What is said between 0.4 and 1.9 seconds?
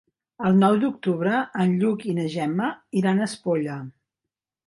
El nou d'octubre en